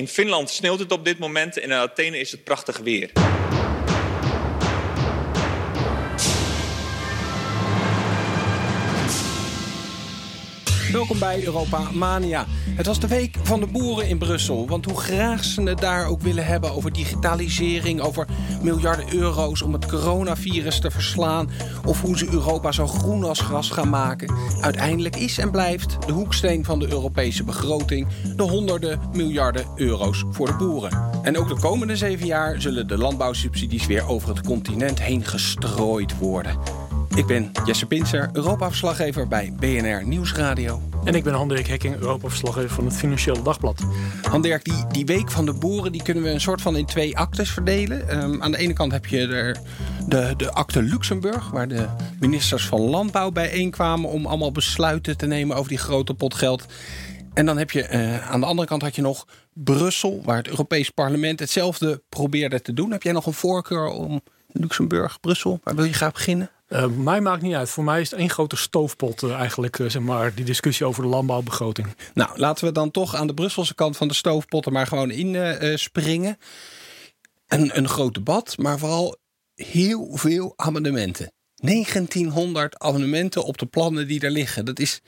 [0.00, 3.10] In Finland sneeuwt het op dit moment en in Athene is het prachtig weer.
[10.92, 12.46] Welkom bij Europa Mania.
[12.48, 14.68] Het was de week van de boeren in Brussel.
[14.68, 18.26] Want hoe graag ze het daar ook willen hebben over digitalisering, over
[18.62, 21.50] miljarden euro's om het coronavirus te verslaan,
[21.84, 26.12] of hoe ze Europa zo groen als gras gaan maken, uiteindelijk is en blijft de
[26.12, 31.10] hoeksteen van de Europese begroting de honderden miljarden euro's voor de boeren.
[31.22, 36.18] En ook de komende zeven jaar zullen de landbouwsubsidies weer over het continent heen gestrooid
[36.18, 36.79] worden.
[37.16, 40.82] Ik ben Jesse Pinser, Europa-verslaggever bij BNR Nieuwsradio.
[41.04, 43.82] En ik ben Handirk Hekking, Europa-verslaggever van het Financiële Dagblad.
[44.22, 47.18] Handirk, die, die week van de boeren die kunnen we een soort van in twee
[47.18, 48.08] actes verdelen.
[48.08, 49.58] Ehm, aan de ene kant heb je er
[50.08, 51.86] de, de acte Luxemburg, waar de
[52.20, 56.66] ministers van Landbouw bijeenkwamen om allemaal besluiten te nemen over die grote pot geld.
[57.34, 60.48] En dan heb je uh, aan de andere kant had je nog Brussel, waar het
[60.48, 62.90] Europees Parlement hetzelfde probeerde te doen.
[62.90, 64.20] Heb jij nog een voorkeur om
[64.52, 65.60] Luxemburg, Brussel?
[65.62, 66.50] Waar wil je graag beginnen?
[66.70, 67.70] Uh, mij maakt niet uit.
[67.70, 71.02] Voor mij is het één grote stoofpot uh, eigenlijk, uh, zeg maar, die discussie over
[71.02, 71.86] de landbouwbegroting.
[72.14, 75.78] Nou, laten we dan toch aan de Brusselse kant van de stoofpotten maar gewoon in
[75.78, 76.38] springen.
[77.46, 79.16] Een, een groot debat, maar vooral
[79.54, 81.32] heel veel amendementen.
[81.54, 84.64] 1900 amendementen op de plannen die er liggen.
[84.64, 85.00] Dat is,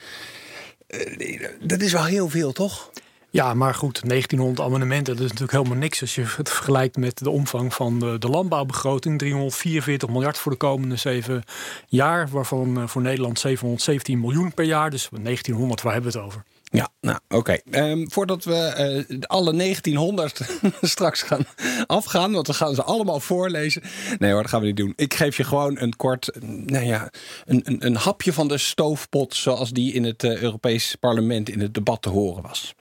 [1.61, 2.91] dat is wel heel veel, toch?
[3.33, 7.19] Ja, maar goed, 1900 amendementen, dat is natuurlijk helemaal niks als je het vergelijkt met
[7.19, 9.19] de omvang van de, de landbouwbegroting.
[9.19, 11.43] 344 miljard voor de komende zeven
[11.87, 14.91] jaar, waarvan uh, voor Nederland 717 miljoen per jaar.
[14.91, 16.45] Dus 1900, waar hebben we het over?
[16.65, 17.59] Ja, nou oké.
[17.71, 20.41] Um, voordat we uh, alle 1900
[20.81, 21.47] straks gaan
[21.87, 23.83] afgaan, want we gaan ze allemaal voorlezen.
[24.19, 24.93] Nee hoor, dat gaan we niet doen.
[24.97, 27.11] Ik geef je gewoon een kort, nou ja,
[27.45, 31.61] een, een, een hapje van de stoofpot zoals die in het uh, Europees Parlement in
[31.61, 32.75] het debat te horen was.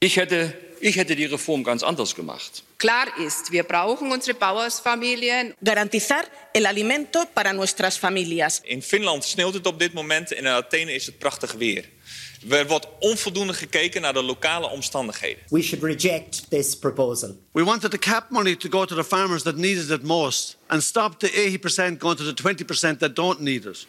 [0.00, 2.62] Ich hätte, ich hätte die Reform ganz anders gemacht.
[2.76, 5.54] Klar ist, wir brauchen unsere Bauersfamilien.
[5.60, 8.60] Garantizar el alimento para nuestras familias.
[8.64, 11.88] In Finland sneeuwt het op dit moment en in Athene is het prachtig weer.
[12.48, 15.42] Er wordt onvoldoende gekeken naar de lokale omstandigheden.
[15.48, 17.36] We should reject this proposal.
[17.52, 20.82] We wanted the cap money to go to the farmers that needed it most and
[20.82, 22.54] stop the 80% going to the
[22.94, 23.86] 20% that don't need it.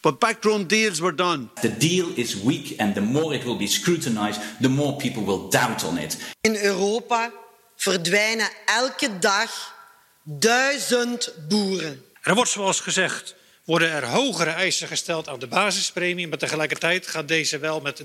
[0.00, 1.50] But backroom deals were done.
[1.60, 5.48] The deal is weak and the more it will be scrutinized, the more people will
[5.48, 6.18] doubt on it.
[6.40, 7.32] In Europa
[7.76, 9.74] verdwijnen elke dag
[10.22, 12.04] duizend boeren.
[12.22, 13.34] Er wordt zoals gezegd
[13.68, 18.04] worden er hogere eisen gesteld aan de basispremie, maar tegelijkertijd gaat deze wel met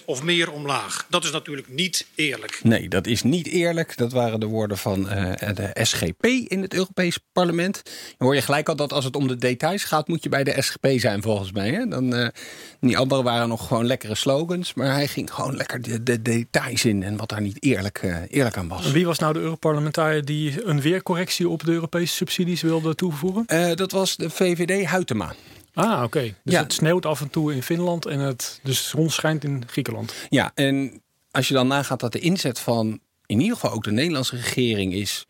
[0.00, 1.06] 30% of meer omlaag.
[1.08, 2.60] Dat is natuurlijk niet eerlijk.
[2.62, 3.96] Nee, dat is niet eerlijk.
[3.96, 7.82] Dat waren de woorden van uh, de SGP in het Europees Parlement.
[7.84, 10.44] Dan hoor je gelijk al dat als het om de details gaat, moet je bij
[10.44, 11.70] de SGP zijn volgens mij.
[11.70, 11.86] Hè?
[11.86, 12.28] Dan, uh,
[12.80, 16.84] die anderen waren nog gewoon lekkere slogans, maar hij ging gewoon lekker de, de details
[16.84, 18.90] in en wat daar niet eerlijk, uh, eerlijk aan was.
[18.90, 23.76] Wie was nou de Europarlementariër die een weercorrectie op de Europese subsidies wilde toevoegen?
[23.76, 25.34] dat was de VVD Huytema.
[25.74, 26.04] Ah, oké.
[26.04, 26.34] Okay.
[26.44, 26.62] Dus ja.
[26.62, 30.14] het sneeuwt af en toe in Finland en het dus de zon schijnt in Griekenland.
[30.28, 33.90] Ja, en als je dan nagaat dat de inzet van in ieder geval ook de
[33.90, 35.26] Nederlandse regering is,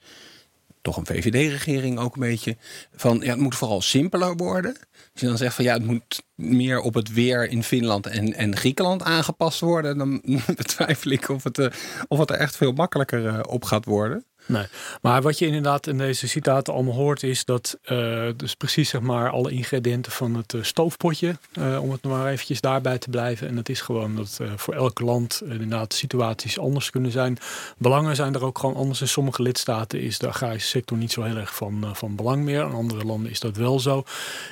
[0.83, 2.57] toch een VVD-regering ook een beetje,
[2.95, 4.77] van ja, het moet vooral simpeler worden.
[5.13, 8.35] Als je dan zegt van ja, het moet meer op het weer in Finland en,
[8.35, 10.23] en Griekenland aangepast worden, dan
[10.57, 11.69] betwijfel ik of het,
[12.09, 14.25] of het er echt veel makkelijker op gaat worden.
[14.49, 14.67] Nee,
[15.03, 19.01] maar wat je inderdaad in deze citaten allemaal hoort is dat uh, dus precies zeg
[19.01, 23.49] maar alle ingrediënten van het uh, stoofpotje, uh, om het maar eventjes daarbij te blijven.
[23.49, 27.39] En dat is gewoon dat voor elk land inderdaad situaties anders kunnen zijn.
[27.79, 29.01] Belangen zijn er ook gewoon anders.
[29.01, 32.63] In sommige lidstaten is de agrarische sector niet zo heel erg van, van belang meer.
[32.63, 34.05] In andere landen is dat wel zo.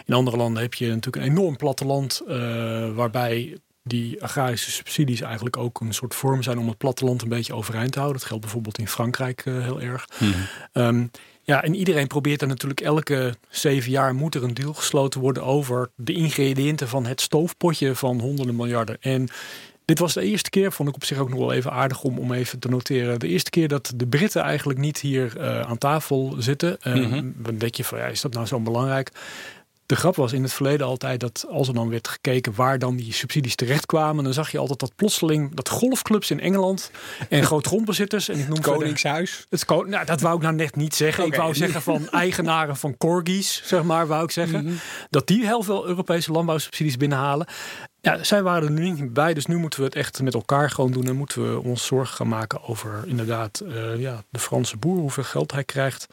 [0.06, 2.22] In andere landen heb je natuurlijk een enorm platteland
[2.94, 7.54] waarbij die agrarische subsidies eigenlijk ook een soort vorm zijn om het platteland een beetje
[7.54, 8.19] overeind te houden.
[8.19, 10.08] Dat geldt bijvoorbeeld in Frankrijk uh, heel erg.
[10.19, 10.82] Mm -hmm.
[10.82, 11.10] um,
[11.42, 15.44] ja, en iedereen probeert er natuurlijk elke zeven jaar moet er een deal gesloten worden
[15.44, 18.97] over de ingrediënten van het stoofpotje van honderden miljarden.
[19.00, 19.28] En
[19.84, 22.18] dit was de eerste keer, vond ik op zich ook nog wel even aardig om,
[22.18, 23.18] om even te noteren.
[23.18, 26.77] De eerste keer dat de Britten eigenlijk niet hier uh, aan tafel zitten.
[26.83, 27.34] Uh, mm -hmm.
[27.36, 29.10] Dan denk je van ja, is dat nou zo belangrijk?
[29.86, 32.97] De grap was in het verleden altijd dat als er dan werd gekeken waar dan
[32.97, 36.91] die subsidies terechtkwamen, dan zag je altijd dat plotseling dat golfclubs in Engeland
[37.28, 39.47] en grootgrondbezitters en ik noem Koningshuis.
[39.48, 41.24] Het nou, dat wou ik nou net niet zeggen.
[41.24, 41.36] Okay.
[41.36, 44.60] Ik wou zeggen van eigenaren van corgis, zeg maar, wou ik zeggen.
[44.60, 44.78] Mm -hmm.
[45.10, 47.47] Dat die heel veel Europese landbouwsubsidies binnenhalen.
[48.06, 50.70] Ja, zij waren er nu niet bij, dus nu moeten we het echt met elkaar
[50.70, 51.06] gewoon doen.
[51.06, 55.22] En moeten we ons zorgen gaan maken over inderdaad uh, ja, de Franse boer, hoeveel
[55.22, 56.06] geld hij krijgt.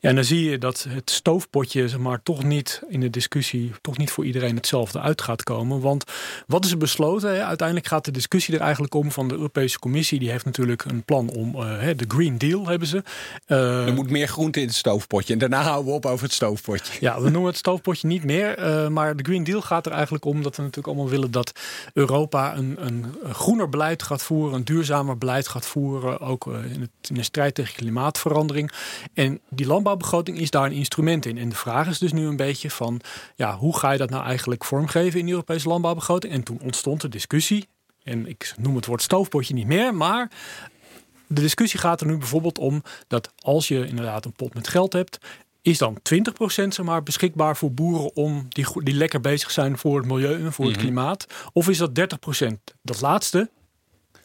[0.00, 3.72] Ja, en dan zie je dat het stoofpotje, zeg maar, toch niet in de discussie,
[3.80, 5.80] toch niet voor iedereen hetzelfde uit gaat komen.
[5.80, 6.04] Want
[6.46, 7.46] wat is er besloten?
[7.46, 10.18] Uiteindelijk gaat de discussie er eigenlijk om van de Europese Commissie.
[10.18, 13.02] Die heeft natuurlijk een plan om uh, de Green Deal hebben ze.
[13.46, 15.32] Uh, er moet meer groente in het stoofpotje.
[15.32, 16.92] En daarna houden we op over het stoofpotje.
[17.00, 18.56] Ja, we noemen het stoofpotje niet meer.
[18.92, 21.60] maar de Green Deal gaat er eigenlijk om dat we natuurlijk allemaal willen dat
[21.92, 26.90] Europa een, een, groener beleid gaat voeren, een duurzamer beleid gaat voeren, ook eh, in,
[27.00, 28.70] de strijd tegen klimaatverandering.
[29.14, 31.38] En die landbouwbegroting is daar een instrument in.
[31.38, 33.00] En de vraag is dus nu een beetje van,
[33.34, 36.32] ja, hoe ga je dat nou eigenlijk vormgeven in de Europese landbouwbegroting?
[36.32, 37.68] En toen ontstond de discussie,
[38.02, 40.30] en ik noem het woord stoofpotje niet meer, maar
[41.26, 44.92] de discussie gaat er nu bijvoorbeeld om dat als je inderdaad een pot met geld
[44.92, 45.18] hebt
[45.62, 45.98] is dan 20%
[46.46, 50.52] zeg maar, beschikbaar voor boeren om die, die lekker bezig zijn voor het milieu en
[50.52, 50.84] voor het mhm.
[50.84, 51.26] klimaat?
[51.52, 51.90] Of is dat
[52.44, 52.46] 30%?
[52.82, 53.50] Dat laatste.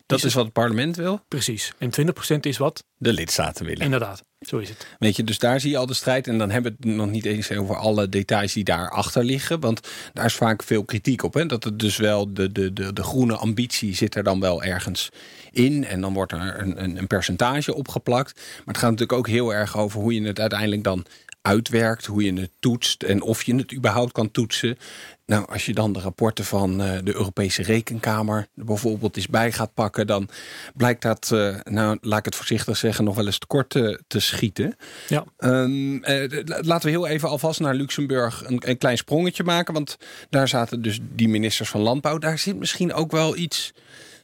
[0.06, 1.22] Dat is, wat het parlement wil?
[1.28, 1.74] Precies.
[1.78, 1.90] En
[2.36, 2.84] 20% is wat?
[2.98, 3.84] De lidstaten willen.
[3.84, 4.88] Inderdaad, zo is het.
[5.00, 6.28] Weet je, dus daar zie je al de strijd.
[6.28, 9.60] En dan hebben we het nog niet eens over alle details die daarachter liggen.
[9.60, 11.34] Want daar is vaak veel kritiek op.
[11.34, 11.46] Hè?
[11.46, 15.10] Dat het dus wel, de, de, de, de groene ambitie zit er dan wel ergens
[15.52, 15.86] in.
[15.86, 18.36] En dan wordt er een, een, een percentage opgeplakt.
[18.36, 21.06] Maar het gaat natuurlijk ook heel erg over hoe je het uiteindelijk dan
[21.44, 24.78] uitwerkt, hoe je het toetst en of je het überhaupt kan toetsen.
[25.26, 29.74] Nou, als je dan de rapporten van uh, de Europese Rekenkamer bijvoorbeeld eens bij gaat
[29.74, 30.30] pakken, dan
[30.76, 34.20] blijkt dat, uh, nou laat ik het voorzichtig zeggen, nog wel eens tekort te, te
[34.20, 34.76] schieten.
[35.08, 35.26] Ja.
[35.38, 36.00] Um, uh,
[36.46, 39.98] laten we heel even alvast naar Luxemburg een, een, klein sprongetje maken, want
[40.30, 42.18] daar zaten dus die ministers van Landbouw.
[42.18, 43.74] Daar zit misschien ook wel iets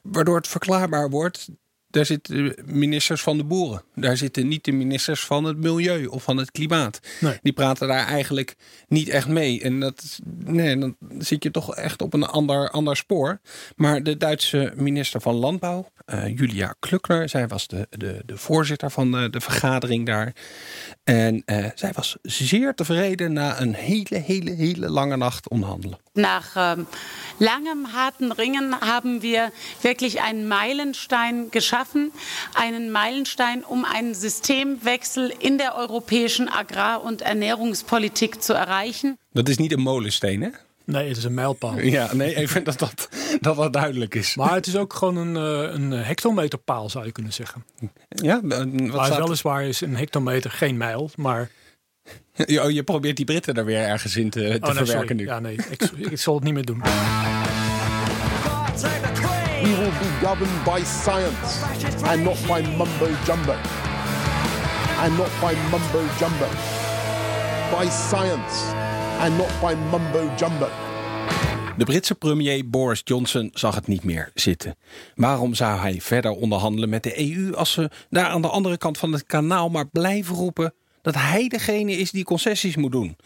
[0.02, 1.50] waardoor het verklaarbaar wordt
[1.90, 3.84] daar zitten ministers van de boeren.
[3.96, 7.00] Daar zitten niet de ministers van het milieu of van het klimaat.
[7.42, 8.56] Die praten daar eigenlijk
[8.88, 9.62] niet echt mee.
[9.62, 13.40] En dat, nee, dan zit je toch echt op een ander, ander spoor.
[13.76, 18.92] Maar de Duitse minister van Landbouw, uh, Julia Klukner, zij was de, de, de voorzitter
[18.92, 20.36] van de, de vergadering daar.
[21.04, 25.98] En uh, zij was zeer tevreden na een hele, hele, hele lange nacht onderhandelen.
[26.14, 26.88] Nach ähm,
[27.40, 29.52] langem harten Ringen haben wir
[29.82, 32.12] wirklich einen Meilenstein geschaffen,
[32.56, 39.18] einen Meilenstein, um einen Systemwechsel in der europäischen Agrar- und Ernährungspolitik zu erreichen.
[39.34, 40.50] Dat is niet een molensteen, hè?
[40.90, 41.80] Nee, het is een mijlpaal.
[41.80, 43.10] Ja, nee, even dat dat,
[43.42, 44.36] dat dat duidelijk is.
[44.36, 47.66] Maar het is ook gewoon een, eh, een hectometerpaal, zou je kunnen zeggen.
[48.10, 49.18] Ja, wat maar staat...
[49.18, 51.50] weliswaar is een hectometer geen mijl, maar
[52.34, 55.16] je, oh, je probeert die Britten er weer ergens in te, te oh, nee, verwerken
[55.16, 55.26] nu.
[55.26, 56.82] Ja, nee, ik, ik zal het niet meer doen.
[59.62, 61.66] We will be governed by science
[62.04, 63.56] and not by mumbo jumbo.
[65.00, 66.48] And not by mumbo jumbo.
[67.78, 68.74] By science
[69.20, 70.70] and not by mumbo jumbo.
[71.78, 74.76] De Britse premier Boris Johnson zag het niet meer zitten.
[75.16, 78.98] Waarom zou hij verder onderhandelen met de EU als ze daar aan de andere kant
[78.98, 80.74] van het kanaal maar blijven roepen
[81.12, 83.18] dat hij degene is die concessies moet doen.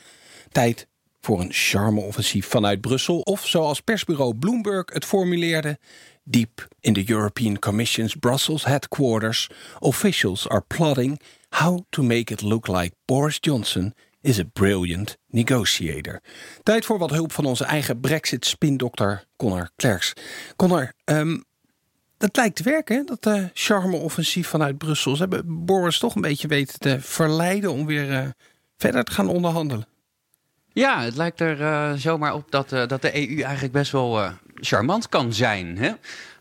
[0.51, 0.87] Tijd
[1.21, 5.79] voor een charme-offensief vanuit Brussel, of zoals persbureau Bloomberg het formuleerde.
[6.23, 9.49] Deep in the European Commission's Brussels headquarters,
[9.79, 16.21] officials are plotting how to make it look like Boris Johnson is a brilliant negotiator.
[16.63, 20.13] Tijd voor wat hulp van onze eigen Brexit-spindokter Connor Klerks.
[20.55, 21.43] Connor, um,
[22.23, 25.15] dat lijkt te werken, dat uh, charme-offensief vanuit Brussel.
[25.15, 28.27] Ze hebben Boris toch een beetje weten te verleiden om weer uh,
[28.77, 29.87] verder te gaan onderhandelen.
[30.73, 35.09] Ja, het lijkt er uh, zomaar op dat, dat de EU eigenlijk best wel charmant
[35.09, 35.77] kan zijn.
[35.77, 35.91] Hè?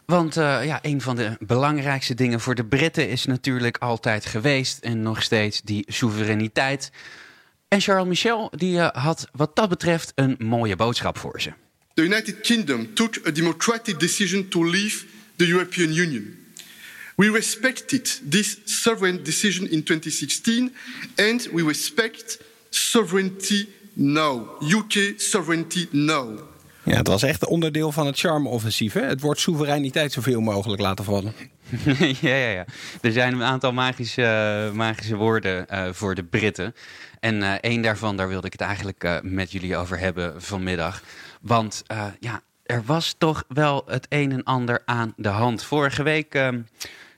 [0.07, 5.03] Want ja, een van de belangrijkste dingen voor de Britten is natuurlijk altijd geweest en
[5.03, 6.91] nog steeds die soevereiniteit.
[7.69, 11.53] En Charles Michel die, had wat dat betreft een mooie boodschap voor ze.
[11.95, 15.05] The United Kingdom took a democratic decision to leave
[15.37, 16.37] the European Union.
[17.17, 20.73] We respected this sovereign decision in 2016
[21.17, 22.39] and we respect
[22.71, 24.49] sovereignty now.
[24.61, 26.41] UK sovereignty now.
[26.85, 28.93] Ja, het was echt onderdeel van het charme-offensief.
[28.93, 31.35] Het wordt soevereiniteit zoveel mogelijk laten vallen.
[32.21, 32.65] ja, ja, ja.
[33.01, 36.75] Er zijn een aantal magische, magische woorden uh, voor de Britten.
[37.21, 41.03] En uh, één daarvan, daar wilde ik het eigenlijk uh, met jullie over hebben vanmiddag.
[41.41, 41.83] Want
[42.21, 45.65] ja, er was toch wel het een en ander aan de hand.
[45.65, 46.49] Vorige week uh,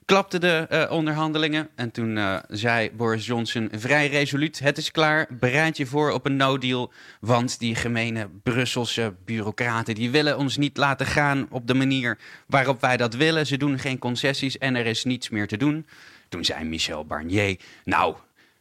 [0.04, 1.68] klapten de uh, onderhandelingen.
[1.74, 6.26] En toen uh, zei Boris Johnson vrij resoluut: Het is klaar, bereid je voor op
[6.26, 6.92] een no-deal.
[7.20, 12.80] Want die gemene Brusselse bureaucraten die willen ons niet laten gaan op de manier waarop
[12.80, 13.46] wij dat willen.
[13.46, 15.86] Ze doen geen concessies en er is niets meer te doen.
[16.28, 18.14] Toen zei Michel Barnier: Nou,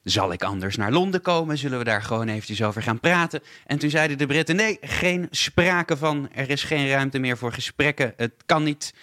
[0.03, 1.57] Zal ik anders naar Londen komen?
[1.57, 3.41] Zullen we daar gewoon eventjes over gaan praten?
[3.65, 6.29] En toen zeiden de Britten: nee, geen sprake van.
[6.33, 8.13] Er is geen ruimte meer voor gesprekken.
[8.17, 8.93] Het kan niet.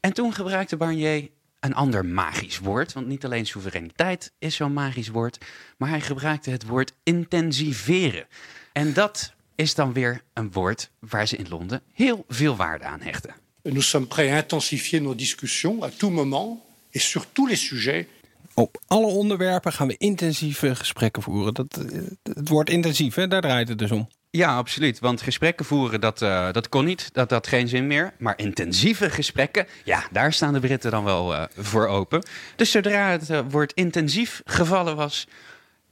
[0.00, 1.28] En toen gebruikte Barnier
[1.60, 2.92] een ander magisch woord.
[2.92, 5.38] Want niet alleen soevereiniteit is zo'n magisch woord.
[5.76, 8.26] Maar hij gebruikte het woord intensiveren.
[8.72, 13.00] En dat is dan weer een woord waar ze in Londen heel veel waarde aan
[13.00, 13.34] hechten.
[13.62, 18.06] Nous sommes prêts à intensifier nos discussions à tout moment et sur tous les sujets.
[18.58, 21.54] Op alle onderwerpen gaan we intensieve gesprekken voeren.
[21.54, 24.08] Dat, eh, het woord intensief, hè, daar draait het dus om.
[24.30, 24.98] Ja, absoluut.
[24.98, 27.08] Want gesprekken voeren, dat, uh, dat kon niet.
[27.12, 28.14] Dat had geen zin meer.
[28.18, 32.22] Maar intensieve gesprekken, ja, daar staan de Britten dan wel uh, voor open.
[32.56, 35.26] Dus zodra het uh, woord intensief gevallen was,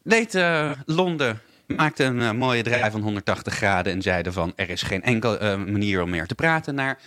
[0.03, 0.39] deed
[0.87, 5.57] Londen maakte een mooie draai van 180 graden en zeiden van er is geen enkele
[5.57, 6.99] manier om meer te praten naar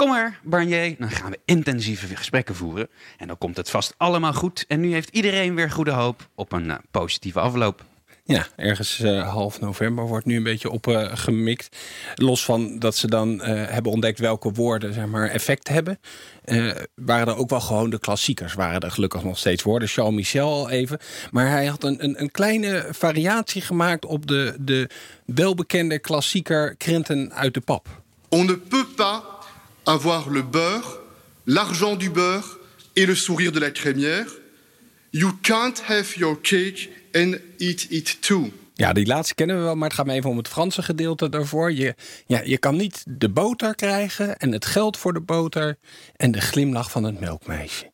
[0.00, 2.88] Kom maar, Barnier, dan gaan we intensieve gesprekken voeren.
[3.16, 4.64] En dan komt het vast allemaal goed.
[4.68, 7.84] En nu heeft iedereen weer goede hoop op een uh, positieve afloop.
[8.24, 11.76] Ja, ergens uh, half november wordt nu een beetje opgemikt.
[11.76, 16.00] Uh, Los van dat ze dan uh, hebben ontdekt welke woorden zeg maar, effect hebben.
[16.94, 18.54] waren er ook wel gewoon de klassiekers.
[18.54, 19.88] Waren er gelukkig nog steeds woorden.
[19.88, 20.98] Charles Michel al even.
[21.30, 24.90] Maar hij had een, een, een kleine variatie gemaakt op de, de
[25.24, 28.02] welbekende klassieker Krenten uit de pap.
[28.28, 29.22] On ne peut pas
[29.84, 31.00] avoir le beurre,
[31.46, 32.58] l'argent du beurre
[32.96, 34.26] et le sourire de la crémière.
[35.12, 38.50] You can't have your cake and eat it too.
[38.74, 41.28] Ja, die laatste kennen we wel, maar het gaat me even om het Franse gedeelte
[41.28, 41.72] daarvoor.
[41.72, 41.94] Je,
[42.26, 45.78] ja, je kan niet de boter krijgen en het geld voor de boter
[46.16, 47.92] en de glimlach van het melkmeisje.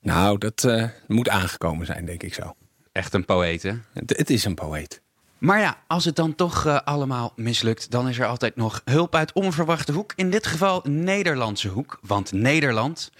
[0.00, 2.54] Nou, dat uh, moet aangekomen zijn, denk ik zo.
[2.92, 3.72] Echt een poëet, hè?
[3.92, 5.02] Het, het is een poëet.
[5.40, 9.14] Maar ja, als het dan toch uh, allemaal mislukt, dan is er altijd nog hulp
[9.14, 10.12] uit onverwachte hoek.
[10.16, 11.98] In dit geval Nederlandse hoek.
[12.02, 13.10] Want Nederland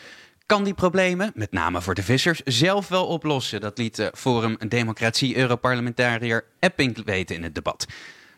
[0.47, 3.61] kan die problemen, met name voor de vissers, zelf wel oplossen.
[3.61, 7.87] Dat liet uh, Forum Democratie Europarlementariër Epping weten in het debat.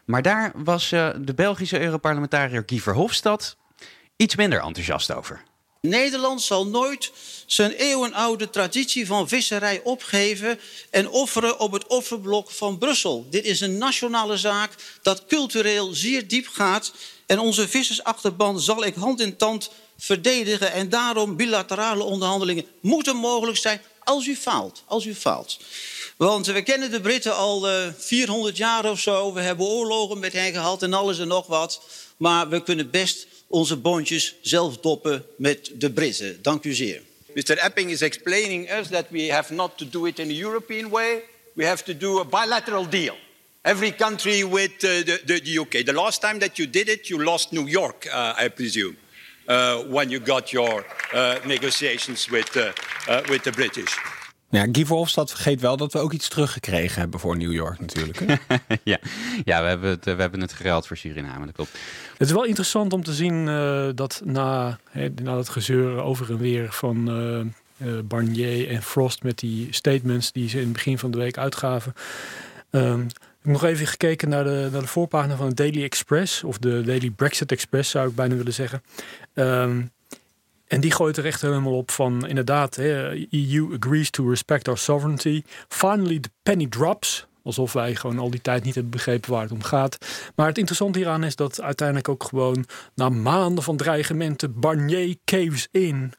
[0.05, 3.57] Maar daar was uh, de Belgische Europarlementariër Guy Verhofstadt
[4.17, 5.43] iets minder enthousiast over.
[5.89, 7.11] Nederland zal nooit
[7.47, 10.61] zijn eeuwenoude traditie van visserij opgeven
[10.91, 13.27] en offeren op het offerblok van Brussel.
[13.31, 14.71] Dit is een nationale zaak
[15.03, 16.93] dat cultureel zeer diep gaat
[17.27, 23.59] en onze vissersachterban zal ik hand in tand verdedigen en daarom bilaterale onderhandelingen moeten mogelijk
[23.59, 24.83] zijn als u faalt.
[24.87, 25.59] Als u faalt.
[26.17, 29.33] Want we kennen de Britten al uh, 400 jaar of zo.
[29.33, 31.81] We hebben oorlogen met hen gehad en alles en nog wat.
[32.17, 36.39] Maar we kunnen best onze boontjes zelf doppen met de Britten.
[36.43, 37.03] Dank u zeer.
[37.35, 37.59] Mr.
[37.59, 41.23] Epping is explaining us that we have not to do it in a European way.
[41.55, 43.17] We have to do a bilateral deal.
[43.63, 45.85] Every country with uh, the, the, the, UK.
[45.85, 48.97] The last time that you did it, you lost New York, uh, I presume,
[49.49, 52.73] uh, when you got your uh, negotiations with, uh,
[53.09, 53.97] uh, with the British.
[54.53, 58.19] Ja, Guy Verhofstadt vergeet wel dat we ook iets teruggekregen hebben voor New York natuurlijk.
[58.19, 58.35] Hè?
[58.93, 58.99] ja,
[59.45, 61.73] ja we, hebben het, we hebben het geruild voor Suriname, dat klopt.
[62.19, 66.31] Het is wel interessant om te zien uh, dat na, he, na dat gezeur over
[66.31, 70.73] en weer van uh, uh, Barnier en Frost met die statements die ze in het
[70.73, 71.93] begin van de week uitgaven.
[72.71, 76.45] Um, ik heb nog even gekeken naar de, naar de voorpagina van de Daily Express,
[76.45, 78.83] of de Daily Brexit Express zou ik bijna willen zeggen.
[79.35, 79.91] Um,
[80.73, 84.79] en die gooit er echt helemaal op van inderdaad, hè, EU agrees to respect our
[84.79, 85.43] sovereignty.
[85.69, 87.27] Finally the penny drops.
[87.43, 89.99] Alsof wij gewoon al die tijd niet hebben begrepen waar het om gaat.
[90.37, 92.65] Maar het interessante hieraan is dat uiteindelijk ook gewoon
[92.95, 96.13] na maanden van dreigementen Barnier caves in.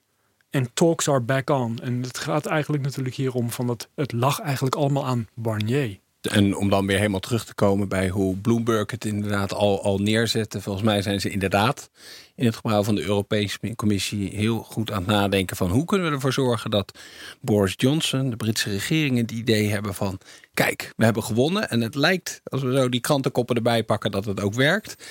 [0.50, 1.80] En talks are back on.
[1.82, 6.00] En het gaat eigenlijk natuurlijk hier om van dat het lag eigenlijk allemaal aan Barnier.
[6.32, 9.98] En om dan weer helemaal terug te komen bij hoe Bloomberg het inderdaad al, al
[9.98, 10.62] neerzette.
[10.62, 11.90] Volgens mij zijn ze inderdaad
[12.36, 16.08] in het gebouw van de Europese Commissie heel goed aan het nadenken van hoe kunnen
[16.08, 17.00] we ervoor zorgen dat
[17.42, 20.20] Boris Johnson, de Britse regering, het idee hebben van
[20.54, 24.26] kijk, we hebben gewonnen en het lijkt als we zo die krantenkoppen erbij pakken dat
[24.26, 25.06] het ook werkt.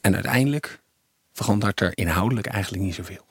[0.00, 0.80] En uiteindelijk
[1.32, 3.26] verandert er inhoudelijk eigenlijk niet zoveel.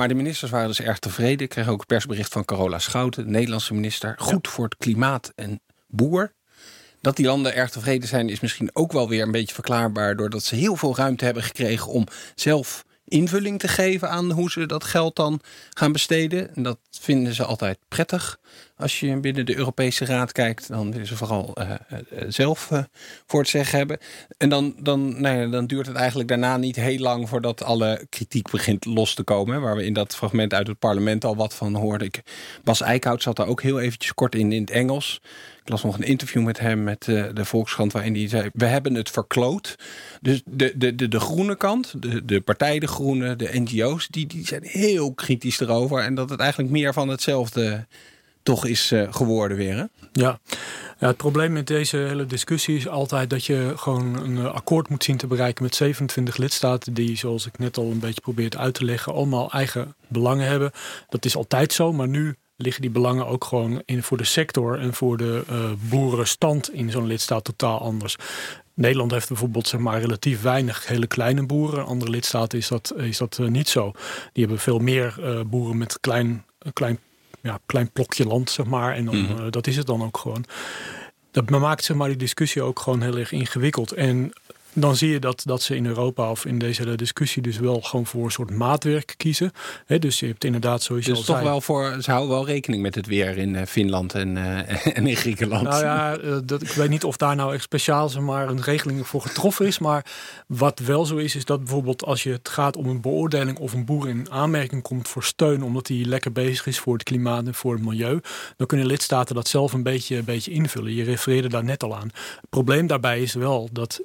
[0.00, 1.40] Maar de ministers waren dus erg tevreden.
[1.40, 4.14] Ik kreeg ook een persbericht van Carola Schouten, de Nederlandse minister.
[4.18, 6.32] Goed voor het klimaat en boer.
[7.00, 10.16] Dat die landen erg tevreden zijn is misschien ook wel weer een beetje verklaarbaar...
[10.16, 14.66] doordat ze heel veel ruimte hebben gekregen om zelf invulling te geven aan hoe ze
[14.66, 15.40] dat geld dan
[15.70, 16.54] gaan besteden.
[16.54, 18.38] En dat vinden ze altijd prettig.
[18.76, 21.98] Als je binnen de Europese Raad kijkt, dan willen ze vooral uh, uh,
[22.28, 22.82] zelf uh,
[23.26, 23.98] voor het zeggen hebben.
[24.38, 28.06] En dan, dan, nou ja, dan duurt het eigenlijk daarna niet heel lang voordat alle
[28.08, 29.60] kritiek begint los te komen.
[29.60, 32.10] Waar we in dat fragment uit het parlement al wat van hoorden.
[32.64, 35.20] Bas Eickhout zat daar ook heel eventjes kort in in het Engels.
[35.70, 38.94] Las nog een interview met hem met uh, de Volkskrant waarin hij zei: we hebben
[38.94, 39.76] het verkloot.
[40.20, 44.26] Dus de, de, de, de groene kant, de, de partij De Groene, de NGO's, die,
[44.26, 47.86] die zijn heel kritisch erover en dat het eigenlijk meer van hetzelfde
[48.42, 49.76] toch is uh, geworden weer.
[49.76, 49.84] Hè?
[50.12, 50.40] Ja.
[50.98, 55.04] ja, het probleem met deze hele discussie is altijd dat je gewoon een akkoord moet
[55.04, 58.74] zien te bereiken met 27 lidstaten die, zoals ik net al een beetje probeerde uit
[58.74, 60.70] te leggen, allemaal eigen belangen hebben.
[61.08, 64.78] Dat is altijd zo, maar nu liggen die belangen ook gewoon in voor de sector
[64.78, 68.16] en voor de uh, boerenstand in zo'n lidstaat totaal anders.
[68.74, 71.86] Nederland heeft bijvoorbeeld zeg maar, relatief weinig hele kleine boeren.
[71.86, 73.92] Andere lidstaten is dat, is dat uh, niet zo.
[74.32, 76.98] Die hebben veel meer uh, boeren met klein, een klein,
[77.40, 78.94] ja, klein plokje land, zeg maar.
[78.94, 79.50] En dan, mm -hmm.
[79.50, 80.44] dat is het dan ook gewoon.
[81.30, 83.92] Dat maakt zeg maar, die discussie ook gewoon heel erg ingewikkeld.
[83.92, 84.32] En
[84.72, 87.80] dan zie je dat, dat ze in Europa of in deze hele discussie dus wel
[87.80, 89.52] gewoon voor een soort maatwerk kiezen.
[89.98, 91.48] dus je hebt inderdaad zoals je dus toch zei...
[91.48, 95.06] wel voor, ze houden wel rekening met het weer in uh, Finland en, uh, en
[95.06, 95.62] in Griekenland.
[95.62, 99.06] Nou ja, uh, dat, ik weet niet of daar nou echt speciaal maar, een regeling
[99.06, 99.78] voor getroffen is.
[99.78, 100.06] Maar
[100.46, 103.72] wat wel zo is, is dat bijvoorbeeld als je het gaat om een beoordeling of
[103.72, 107.46] een boer in aanmerking komt voor steun, omdat hij lekker bezig is voor het klimaat
[107.46, 108.20] en voor het milieu,
[108.56, 110.94] dan kunnen lidstaten dat zelf een beetje, een beetje invullen.
[110.94, 112.10] Je refereerde daar net al aan.
[112.40, 114.00] Het probleem daarbij is wel dat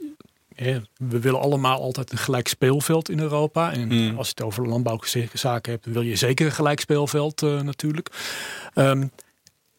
[0.98, 3.72] we willen allemaal altijd een gelijk speelveld in Europa.
[3.72, 4.18] En mm.
[4.18, 8.10] als je het over landbouwzaken hebt, wil je zeker een gelijk speelveld uh, natuurlijk.
[8.76, 9.12] Um,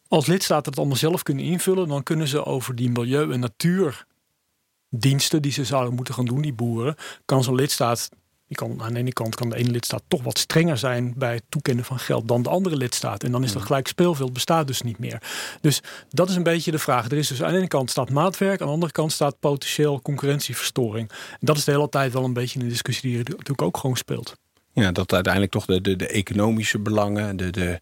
[0.09, 5.43] als lidstaten het allemaal zelf kunnen invullen, dan kunnen ze over die milieu- en natuurdiensten
[5.43, 8.09] die ze zouden moeten gaan doen, die boeren, kan zo'n lidstaat
[8.49, 11.35] die kan, aan de ene kant kan de ene lidstaat toch wat strenger zijn bij
[11.35, 13.23] het toekennen van geld dan de andere lidstaat.
[13.23, 15.23] En dan is dat gelijk speelveld, bestaat dus niet meer.
[15.61, 17.11] Dus dat is een beetje de vraag.
[17.11, 20.03] Er is dus aan de ene kant staat maatwerk, aan de andere kant staat potentieel
[20.03, 21.11] concurrentieverstoring.
[21.11, 23.77] En dat is de hele tijd wel een beetje een discussie die er natuurlijk ook
[23.77, 24.37] gewoon speelt.
[24.73, 27.81] Ja, dat uiteindelijk toch de, de, de economische belangen, de, de,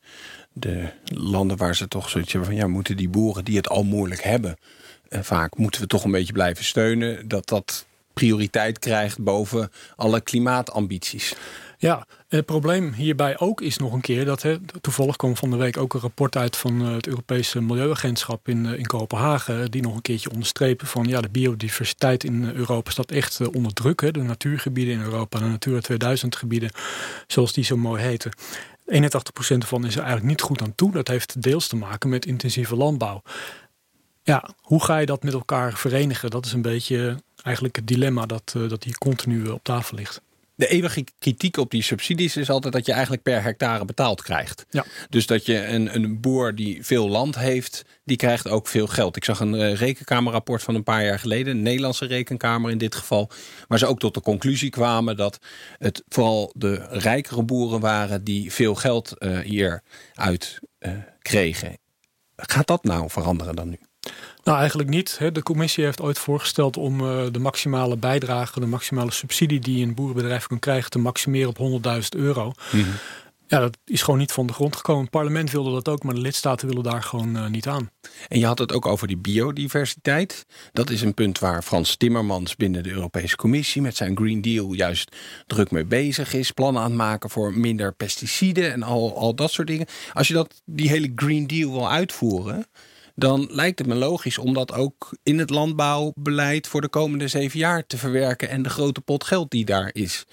[0.53, 3.83] de landen waar ze toch zoiets hebben van ja, moeten die boeren die het al
[3.83, 4.57] moeilijk hebben,
[5.09, 7.29] eh, vaak moeten we toch een beetje blijven steunen.
[7.29, 11.35] Dat dat prioriteit krijgt boven alle klimaatambities.
[11.79, 15.57] Ja, het probleem hierbij ook is nog een keer dat hè, toevallig kwam van de
[15.57, 20.03] week ook een rapport uit van het Europese Milieuagentschap in, in Kopenhagen, die nog een
[20.03, 24.15] keertje onderstrepen van ja, de biodiversiteit in Europa staat echt onder druk.
[24.15, 26.71] De natuurgebieden in Europa, de Natura 2000 gebieden,
[27.27, 28.33] zoals die zo mooi heten.
[28.87, 28.97] 81%
[29.59, 30.93] ervan is er eigenlijk niet goed aan toe.
[30.93, 33.23] Dat heeft deels te maken met intensieve landbouw.
[34.23, 36.31] Ja, hoe ga je dat met elkaar verenigen?
[36.31, 40.23] Dat is een beetje eigenlijk het dilemma dat, uh, dat hier continu op tafel ligt.
[40.57, 44.67] De eeuwige kritiek op die subsidies is altijd dat je eigenlijk per hectare betaald krijgt.
[44.71, 44.85] Ja.
[45.09, 49.17] Dus dat je een, een boer die veel land heeft, die krijgt ook veel geld.
[49.17, 52.95] Ik zag een uh, rekenkamerrapport van een paar jaar geleden, een Nederlandse rekenkamer in dit
[52.95, 53.31] geval,
[53.69, 55.39] waar ze ook tot de conclusie kwamen dat
[55.79, 60.59] het vooral de rijkere boeren waren die veel geld uh, hieruit
[61.19, 61.79] kregen.
[62.37, 63.79] Gaat dat nou veranderen dan nu?
[64.45, 65.19] Nou, eigenlijk niet.
[65.33, 66.99] De commissie heeft ooit voorgesteld om
[67.33, 72.19] de maximale bijdrage, de maximale subsidie die een boerenbedrijf kan krijgen, te maximeren op 100.000
[72.19, 72.53] euro.
[72.73, 72.95] Mm -hmm.
[73.47, 75.03] Ja, dat is gewoon niet van de grond gekomen.
[75.03, 77.91] Het parlement wilde dat ook, maar de lidstaten willen daar gewoon uh, niet aan.
[78.29, 80.47] En je had het ook over die biodiversiteit.
[80.73, 84.73] Dat is een punt waar Frans Timmermans binnen de Europese Commissie met zijn Green Deal
[84.73, 86.51] juist druk mee bezig is.
[86.51, 89.87] Plannen aan het maken voor minder pesticiden en al, al dat soort dingen.
[90.13, 92.67] Als je dat, die hele Green Deal wil uitvoeren,
[93.15, 97.59] dan lijkt het me logisch om dat ook in het landbouwbeleid voor de komende zeven
[97.59, 100.25] jaar te verwerken en de grote pot geld die daar is.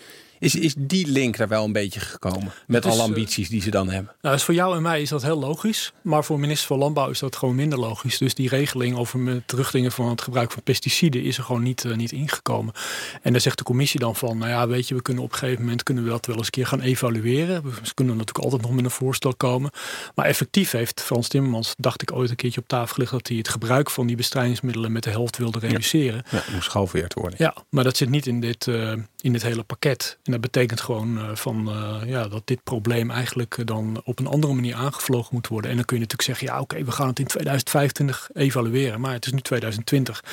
[0.42, 2.52] Is, is die link daar wel een beetje gekomen?
[2.68, 4.14] Met alle ambities die ze dan hebben?
[4.22, 5.94] Nou, dus voor jou en mij is dat heel logisch.
[6.02, 8.18] Maar voor minister van Landbouw is dat gewoon minder logisch.
[8.18, 11.84] Dus die regeling over het terugdringen van het gebruik van pesticiden is er gewoon niet,
[11.84, 12.74] uh, niet ingekomen.
[13.22, 15.38] En daar zegt de commissie dan van, nou ja, weet je, we kunnen op een
[15.38, 17.64] gegeven moment kunnen we dat wel eens een keer gaan evalueren.
[17.64, 19.72] We kunnen natuurlijk altijd nog met een voorstel komen.
[20.16, 23.38] Maar effectief heeft Frans Timmermans, dacht ik ooit een keertje op tafel gelegd, dat hij
[23.38, 26.24] het gebruik van die bestrijdingsmiddelen met de helft wilde reduceren.
[26.30, 27.36] Ja, ja moest gehalveerd worden.
[27.38, 30.18] Ja, maar dat zit niet in dit, uh, in dit hele pakket.
[30.32, 34.20] En dat betekent gewoon uh, van, uh, ja, dat dit probleem eigenlijk uh, dan op
[34.20, 35.70] een andere manier aangevlogen moet worden.
[35.70, 39.02] En dan kun je natuurlijk zeggen, ja oké, okay, we gaan het in 2025 evalueren.
[39.02, 40.24] Maar het is nu 2020.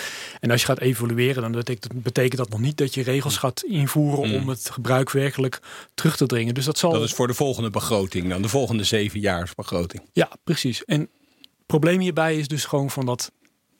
[0.40, 3.62] En als je gaat evalueren, dan betekent, betekent dat nog niet dat je regels gaat
[3.62, 4.34] invoeren Mm.
[4.34, 5.61] om het gebruik werkelijk
[5.94, 6.54] terug te dringen.
[6.54, 6.92] Dus dat zal...
[6.92, 10.02] Dat is voor de volgende begroting dan, de volgende zevenjaarsbegroting.
[10.12, 10.84] Ja, precies.
[10.84, 13.32] En het probleem hierbij is dus gewoon van dat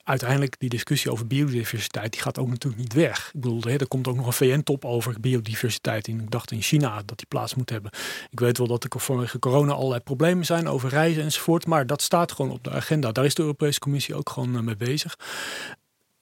[0.09, 3.31] uiteindelijk die discussie over biodiversiteit, die gaat ook natuurlijk niet weg.
[3.35, 6.21] Ik bedoel, er komt ook nog een VN-top over biodiversiteit in.
[6.21, 7.91] Ik dacht in China dat die plaats moet hebben.
[8.31, 12.03] Ik weet wel dat er vanwege corona allerlei problemen zijn over reizen enzovoort, maar dat
[12.03, 13.13] staat gewoon op de agenda.
[13.13, 15.17] Daar is de Europese Commissie ook gewoon mee bezig.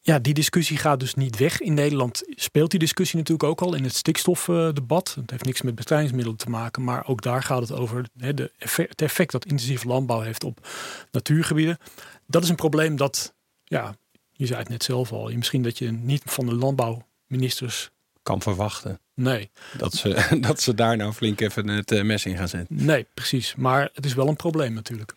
[0.01, 1.61] Ja, die discussie gaat dus niet weg.
[1.61, 5.15] In Nederland speelt die discussie natuurlijk ook al in het stikstofdebat.
[5.21, 8.53] Het heeft niks met bestrijdingsmiddelen te maken, maar ook daar gaat het over hè, de
[8.59, 10.69] effect, het effect dat intensieve landbouw heeft op
[11.11, 11.79] natuurgebieden.
[12.27, 13.35] Dat is een probleem dat,
[13.69, 13.97] ja,
[14.33, 17.91] je zei het net zelf al, misschien dat je niet van de landbouwministers
[18.23, 19.01] kan verwachten.
[19.15, 19.51] Nee.
[19.77, 22.85] Dat ze, dat ze daar nou flink even het eh, mes in gaan zetten.
[22.85, 23.55] Nee, precies.
[23.55, 25.15] Maar het is wel een probleem natuurlijk.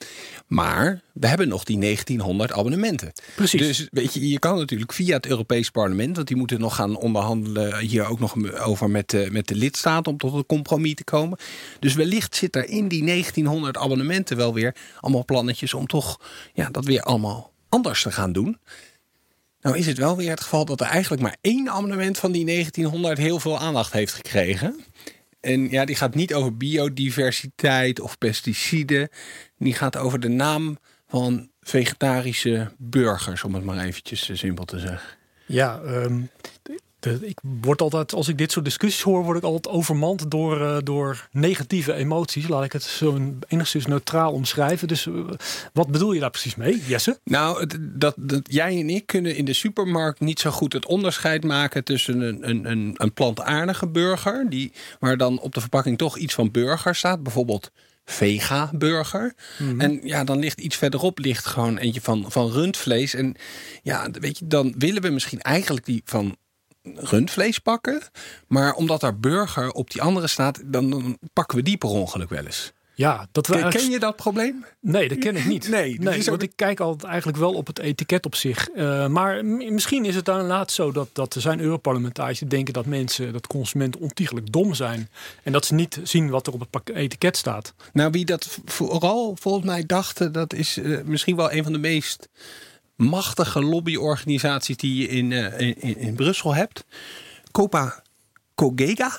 [0.48, 3.12] Maar we hebben nog die 1900 abonnementen.
[3.36, 3.62] Precies.
[3.62, 6.96] Dus weet je, je kan natuurlijk via het Europees Parlement, want die moeten nog gaan
[6.96, 11.04] onderhandelen hier ook nog over met, de, met de lidstaten om tot een compromis te
[11.04, 11.38] komen.
[11.80, 16.20] Dus wellicht zit er in die 1900 abonnementen wel weer allemaal plannetjes om toch
[16.54, 18.60] ja, dat weer allemaal anders te gaan doen.
[19.62, 22.46] Nou is het wel weer het geval dat er eigenlijk maar één amendement van die
[22.46, 24.80] 1900 heel veel aandacht heeft gekregen.
[25.40, 29.10] En ja, die gaat niet over biodiversiteit of pesticiden.
[29.58, 30.78] Die gaat over de naam
[31.08, 35.18] van vegetarische burgers, om het maar eventjes simpel te zeggen.
[35.46, 36.30] Ja, um,
[37.06, 40.78] ik word altijd, als ik dit soort discussies hoor, word ik altijd overmand door, uh,
[40.84, 42.48] door negatieve emoties.
[42.48, 44.88] Laat ik het zo enigszins neutraal omschrijven.
[44.88, 45.30] Dus uh,
[45.74, 47.20] wat bedoel je daar precies mee, Jesse?
[47.24, 51.44] Nou, dat, dat, jij en ik kunnen in de supermarkt niet zo goed het onderscheid
[51.44, 56.18] maken tussen een, een, een, een plantaardige burger, die, waar dan op de verpakking toch
[56.18, 57.72] iets van burger staat, bijvoorbeeld
[58.06, 59.34] vega-burger.
[59.58, 63.14] Mm En ja, dan ligt iets verderop ligt gewoon eentje van, van rundvlees.
[63.14, 63.36] En
[63.84, 66.36] ja, weet je, dan willen we misschien eigenlijk die van
[66.84, 68.02] rundvlees pakken.
[68.48, 72.30] Maar omdat daar burger op die andere staat, dan, dan pakken we die per ongeluk
[72.30, 72.74] wel eens.
[73.00, 74.66] Ja, dat we ken, ken je dat probleem?
[74.82, 75.70] Nee, dat ken ik niet.
[75.78, 78.70] nee, nee want ik kijk altijd eigenlijk wel op het etiket op zich.
[78.76, 82.74] Uh, maar misschien is het dan inderdaad zo dat, dat er zijn Europarlementariërs die denken
[82.74, 85.10] dat mensen, dat consumenten ontiegelijk dom zijn.
[85.44, 87.74] En dat ze niet zien wat er op het etiket staat.
[87.94, 91.80] Nou, wie dat vooral volgens mij dachten, dat is uh, misschien wel een van de
[91.80, 92.30] meest
[93.00, 96.86] machtige lobbyorganisaties die je in, uh, in, in, Brussel hebt.
[97.52, 98.04] Copa
[98.56, 99.10] Cogega.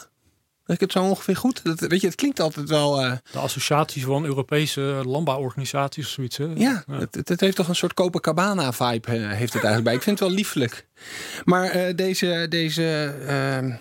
[0.66, 1.64] Zeg ik het zo ongeveer goed?
[1.64, 3.04] Dat, weet je, het klinkt altijd wel...
[3.04, 3.12] Uh...
[3.32, 6.36] De associaties van Europese landbouworganisaties of zoiets.
[6.36, 6.44] Hè?
[6.44, 6.98] Ja, ja.
[6.98, 9.94] Het, het, heeft toch een soort Copacabana-vibe uh, heeft het eigenlijk bij.
[9.94, 10.86] Ik vind het wel liefelijk.
[11.44, 12.46] Maar deze...
[12.48, 13.72] deze ehm,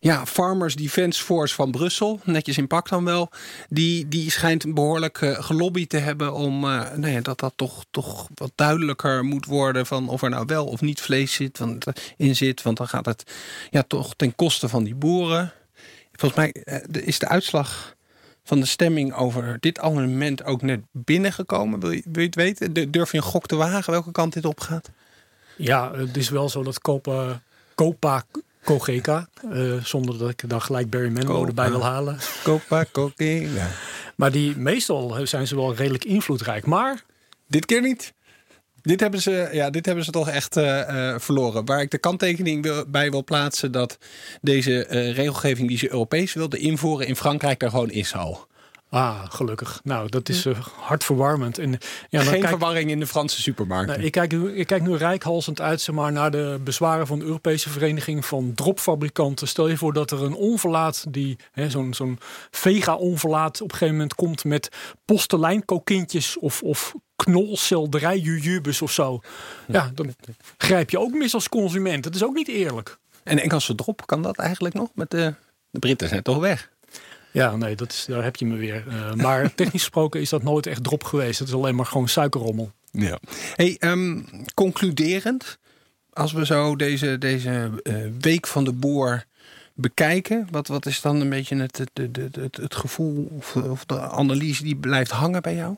[0.00, 3.30] ja, Farmers Defence Force van Brussel, netjes in pak dan wel,
[3.68, 7.84] die, die schijnt behoorlijk uh, gelobbyd te hebben om uh, nou ja, dat dat toch,
[7.90, 11.86] toch wat duidelijker moet worden van of er nou wel of niet vlees zit, want,
[11.86, 12.62] uh, in zit.
[12.62, 13.32] Want dan gaat het
[13.70, 15.52] ja, toch ten koste van die boeren.
[16.12, 17.94] Volgens mij is de uitslag
[18.44, 21.80] van de stemming over dit amendement ook net binnengekomen.
[21.80, 22.90] Wil je, wil je het weten?
[22.90, 24.90] Durf je een gok te wagen welke kant dit op gaat?
[25.56, 27.42] Ja, het is wel zo dat Copa,
[27.74, 28.24] Copa
[28.64, 29.28] Cogeka.
[29.52, 32.18] Uh, zonder dat ik dan gelijk Barry Manilow erbij wil halen.
[32.42, 33.68] Copa Cogeka.
[34.16, 36.66] Maar die meestal zijn ze wel redelijk invloedrijk.
[36.66, 37.02] Maar...
[37.46, 38.12] Dit keer niet.
[38.82, 41.64] Dit hebben ze, ja, dit hebben ze toch echt uh, uh, verloren.
[41.64, 43.98] Waar ik de kanttekening wil, bij wil plaatsen dat
[44.40, 48.46] deze uh, regelgeving die ze Europees wilde invoeren in Frankrijk daar gewoon is al.
[48.90, 49.80] Ah, gelukkig.
[49.84, 51.58] Nou, dat is uh, hartverwarmend.
[51.58, 53.88] En, ja, Geen kijk, verwarring in de Franse supermarkt.
[53.88, 57.24] Nou, ik, kijk, ik kijk nu rijkhalsend uit zeg maar, naar de bezwaren van de
[57.24, 59.48] Europese Vereniging van Dropfabrikanten.
[59.48, 61.36] Stel je voor dat er een onverlaat, die
[61.68, 62.18] zo'n zo'n
[62.50, 64.68] vega-onverlaat, op een gegeven moment komt met
[65.04, 69.20] postelijnkokintjes of, of knolselderij-jujubes of zo.
[69.66, 70.14] Ja, dan
[70.56, 72.04] grijp je ook mis als consument.
[72.04, 72.98] Dat is ook niet eerlijk.
[73.22, 74.88] En Engelse drop, kan dat eigenlijk nog?
[74.94, 75.34] Met de,
[75.70, 76.70] de Britten zijn toch weg?
[77.30, 78.84] Ja, nee, dat is, daar heb je me weer.
[78.88, 81.38] Uh, maar technisch gesproken is dat nooit echt drop geweest.
[81.38, 82.72] Het is alleen maar gewoon suikerrommel.
[82.90, 83.18] Ja.
[83.54, 85.58] Hey, um, concluderend,
[86.12, 89.24] als we zo deze, deze uh, week van de boer
[89.74, 93.84] bekijken, wat, wat is dan een beetje het, het, het, het, het gevoel of, of
[93.84, 95.76] de analyse die blijft hangen bij jou?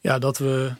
[0.00, 0.72] Ja, dat we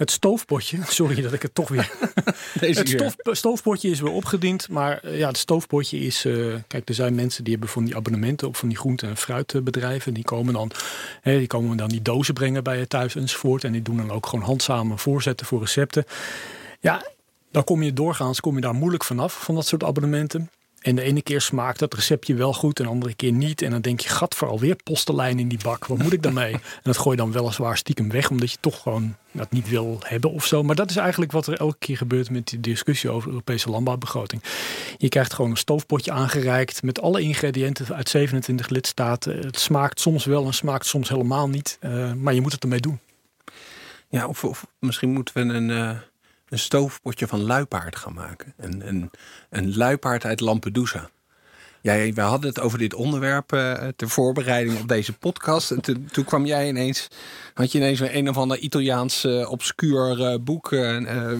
[0.00, 1.90] het stoofpotje, sorry dat ik het toch weer.
[2.60, 4.68] Deze het stof, stoofpotje is weer opgediend.
[4.68, 6.24] Maar eh, ja, het stoofpotje is.
[6.24, 9.16] Uh, kijk, er zijn mensen die hebben van die abonnementen op van die groente- en
[9.16, 10.14] fruitbedrijven.
[10.14, 10.70] Die komen dan,
[11.20, 13.64] hè, die komen dan die dozen brengen bij je thuis enzovoort.
[13.64, 16.04] En die doen dan ook gewoon handzame voorzetten voor recepten.
[16.80, 17.06] Ja,
[17.50, 20.50] dan kom je doorgaans kom je daar moeilijk vanaf van dat soort abonnementen.
[20.80, 23.62] En de ene keer smaakt dat receptje wel goed en de andere keer niet.
[23.62, 25.86] En dan denk je, gat voor alweer postelijn in die bak.
[25.86, 26.52] Wat moet ik daarmee?
[26.52, 29.98] en dat gooi je dan weliswaar stiekem weg, omdat je toch gewoon dat niet wil
[30.00, 30.62] hebben of zo.
[30.62, 33.70] Maar dat is eigenlijk wat er elke keer gebeurt met die discussie over de Europese
[33.70, 34.42] landbouwbegroting.
[34.96, 39.38] Je krijgt gewoon een stoofpotje aangereikt met alle ingrediënten uit 27 lidstaten.
[39.38, 41.78] Het smaakt soms wel en smaakt soms helemaal niet.
[41.80, 42.98] Uh, maar je moet het ermee doen.
[44.08, 45.68] Ja, of, of misschien moeten we een...
[45.68, 45.90] Uh
[46.50, 48.54] een stoofpotje van luipaard gaan maken.
[48.56, 49.10] Een, een,
[49.50, 51.10] een luipaard uit Lampedusa.
[51.82, 55.70] Ja, we hadden het over dit onderwerp uh, ter voorbereiding op deze podcast.
[55.70, 57.08] En toen, toen kwam jij ineens,
[57.54, 60.70] had je ineens een, of ander Italiaans uh, obscuur uh, boek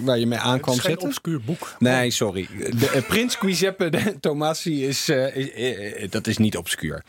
[0.04, 0.92] waar je mee aan kwam zetten.
[0.92, 1.74] Een obscuur boek.
[1.78, 2.48] Nee, sorry.
[2.56, 7.04] De, Prins Giuseppe de Tomassi is, is, dat is niet obscuur.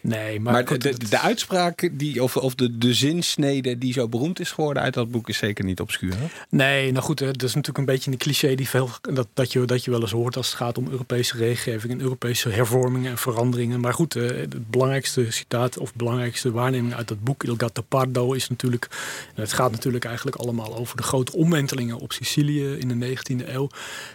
[0.00, 3.92] Nee, maar, maar goed, de, de, de, uitspraak die, of, of de, de zinsnede die
[3.92, 6.14] zo beroemd is geworden uit dat boek is zeker niet obscuur.
[6.18, 6.26] Hè?
[6.50, 9.64] Nee, nou goed, dat is natuurlijk een beetje een cliché die veel, dat, dat, je,
[9.64, 13.18] dat je wel eens hoort als het gaat om Europese regelgeving en Europese hervormingen en
[13.18, 13.80] veranderingen.
[13.80, 18.48] Maar goed, het belangrijkste citaat of belangrijkste waarneming uit dat boek Il Gatto Pardo is
[18.48, 18.88] natuurlijk,
[19.34, 23.68] het gaat natuurlijk eigenlijk allemaal over de grote omwentelingen op Sicilië in de 19e eeuw.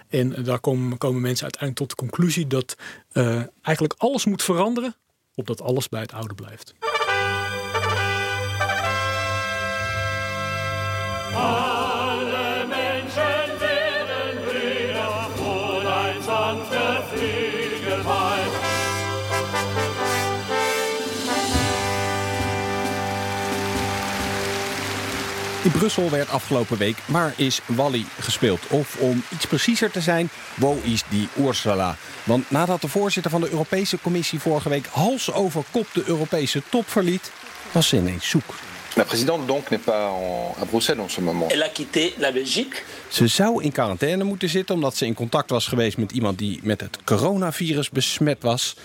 [0.09, 2.75] En daar komen, komen mensen uiteindelijk tot de conclusie dat
[3.13, 4.95] uh, eigenlijk alles moet veranderen
[5.35, 6.73] opdat alles bij het oude blijft.
[11.33, 11.62] Alle
[25.77, 28.67] Brussel werd afgelopen week Waar is Wally gespeeld?
[28.67, 31.95] Of om iets preciezer te zijn, Wo is die Ursula?
[32.23, 36.61] Want nadat de voorzitter van de Europese Commissie vorige week hals over kop de Europese
[36.69, 37.31] top verliet,
[37.71, 38.53] was ze ineens zoek.
[38.95, 41.51] La présidente donc n'est pas en, à Bruxelles en ce moment.
[41.51, 42.83] Elle a quitté la Belgique.
[43.07, 46.59] Ze zou in quarantaine moeten zitten omdat ze in contact was geweest met iemand die
[46.63, 48.75] met het coronavirus besmet was.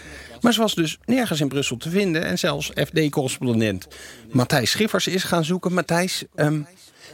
[0.40, 2.24] Maar ze was dus nergens in Brussel te vinden.
[2.24, 3.87] En zelfs FD-correspondent
[4.31, 5.72] Matthijs Schiffers is gaan zoeken.
[5.72, 6.66] Matthijs, um,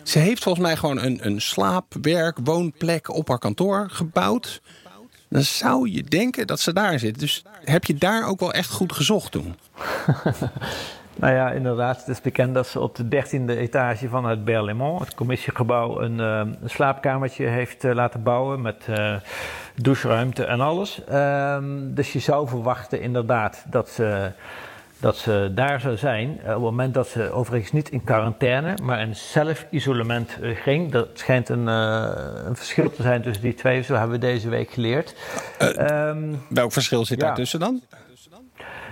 [0.04, 4.62] ze heeft volgens mij gewoon een, een slaap, werk, woonplek op haar kantoor gebouwd.
[5.28, 7.18] Dan zou je denken dat ze daar zit.
[7.18, 9.54] Dus heb je daar ook wel echt goed gezocht toen?
[11.16, 11.98] Nou ja, inderdaad.
[11.98, 16.18] Het is bekend dat ze op de dertiende etage van het Berlaymont, het commissiegebouw, een,
[16.18, 19.14] uh, een slaapkamertje heeft uh, laten bouwen met uh,
[19.74, 21.00] doucheruimte en alles.
[21.12, 24.32] Um, dus je zou verwachten inderdaad dat ze,
[25.04, 26.30] dat ze daar zou zijn.
[26.30, 30.92] op het moment dat ze overigens niet in quarantaine, maar in zelfisolement ging.
[30.92, 34.70] Dat schijnt een, een, verschil te zijn tussen die twee, zo hebben we deze week
[34.70, 35.14] geleerd.
[35.78, 37.26] Um, welk verschil zit ja.
[37.26, 37.82] daartussen dan?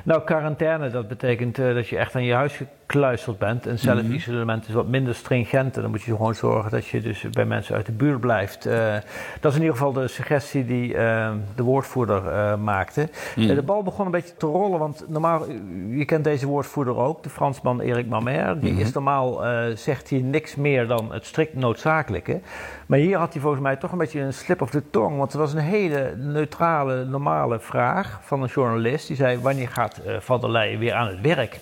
[0.05, 2.61] Nou, quarantaine, dat betekent uh, dat je echt aan je huis
[2.93, 3.67] gekluisterd bent.
[3.67, 5.77] En zelfisolement is wat minder stringent.
[5.77, 8.67] En dan moet je gewoon zorgen dat je dus bij mensen uit de buurt blijft.
[8.67, 8.95] Uh,
[9.41, 13.09] dat is in ieder geval de suggestie die uh, de woordvoerder maakte.
[13.37, 13.47] Mm.
[13.47, 15.51] de bal begon een beetje te rollen, want normaal,
[15.89, 18.61] je kent deze woordvoerder ook, de Fransman Erik Mamer.
[18.61, 18.87] Die mm -hmm.
[18.87, 19.41] is normaal,
[19.75, 22.41] zegt hij niks meer dan het strikt noodzakelijke.
[22.87, 25.19] Maar hier had hij volgens mij toch een beetje een slip of the tongue.
[25.19, 29.07] Want het was een hele neutrale, normale vraag van een journalist.
[29.07, 31.61] Die zei, wanneer gaat Van der Leyen weer aan het werk?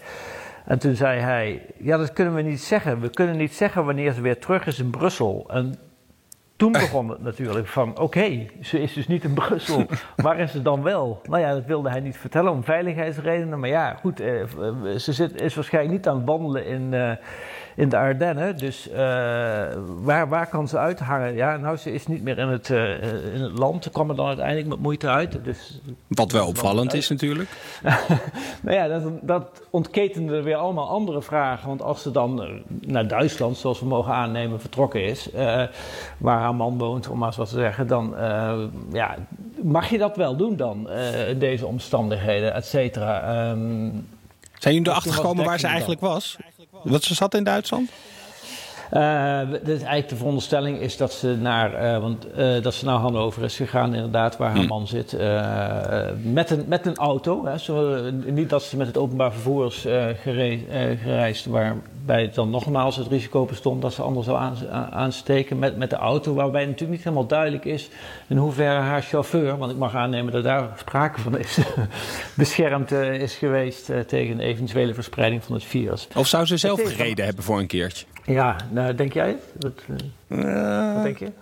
[0.65, 3.01] En toen zei hij: Ja, dat kunnen we niet zeggen.
[3.01, 5.45] We kunnen niet zeggen wanneer ze weer terug is in Brussel.
[5.49, 5.75] En
[6.57, 9.87] toen begon het natuurlijk van: Oké, okay, ze is dus niet in Brussel.
[10.17, 11.21] Waar is ze dan wel?
[11.23, 13.61] Nou ja, dat wilde hij niet vertellen om veiligheidsredenen.
[13.61, 14.45] Maar ja, goed, eh,
[14.97, 16.93] ze zit, is waarschijnlijk niet aan het wandelen in.
[16.93, 17.13] Uh,
[17.81, 18.57] in de Ardennen.
[18.57, 18.97] Dus uh,
[20.03, 21.35] waar, waar kan ze uithangen?
[21.35, 23.03] Ja, nou, ze is niet meer in het, uh,
[23.35, 23.85] in het land.
[23.85, 25.45] Ze kwam er dan uiteindelijk met moeite uit.
[25.45, 27.49] Dus, Wat wel opvallend is natuurlijk.
[28.63, 31.69] nou ja, dat, dat ontketende weer allemaal andere vragen.
[31.69, 35.29] Want als ze dan naar Duitsland, zoals we mogen aannemen, vertrokken is...
[36.19, 37.87] Waar haar man woont, om maar eens wat te zeggen...
[37.87, 38.15] dan
[38.93, 39.17] ja,
[39.63, 40.91] mag je dat wel doen dan,
[41.29, 43.51] in deze omstandigheden, et cetera.
[43.51, 44.07] Um,
[44.59, 46.39] Zijn jullie erachter gekomen waar ze eigenlijk was?
[46.83, 47.91] Wat ze zat in Duitsland?
[48.93, 52.97] Uh, dus eigenlijk de veronderstelling is dat ze naar, uh, want, uh, dat ze naar
[52.97, 54.67] Hannover is gegaan, inderdaad, waar haar hmm.
[54.67, 55.13] man zit,
[56.23, 57.45] met, een, met een auto.
[57.47, 57.59] Hè.
[57.59, 59.87] Zo, niet dat ze met het openbaar vervoer is
[60.23, 61.47] gereisd,
[62.07, 64.39] waarbij dan nogmaals het risico bestond dat ze anders zou
[64.91, 67.89] aansteken met, met de auto, waarbij natuurlijk niet helemaal duidelijk is
[68.29, 71.59] in hoeverre haar chauffeur, want ik mag aannemen dat daar sprake van is,
[72.35, 76.09] beschermd is geweest tegen een eventuele verspreiding van het virus.
[76.15, 78.07] Of zou ze zelf gereden hebben voor een keertje?
[78.25, 79.73] Ja, nou, denk jij Wat,
[80.29, 81.33] uh, wat denk je?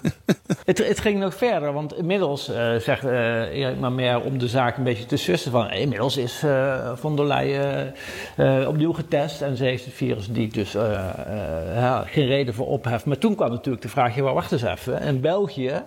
[0.64, 4.48] het, het, ging nog verder, want inmiddels uh, zegt uh, Erik maar meer om de
[4.48, 5.70] zaak een beetje te sussen van...
[5.70, 6.44] inmiddels is
[6.94, 7.94] Von der Leyen
[8.66, 13.04] opnieuw getest en ze heeft het virus die dus ja, geen reden voor opheft.
[13.04, 15.00] Maar toen kwam natuurlijk de vraag, ja, wacht eens even.
[15.00, 15.82] In België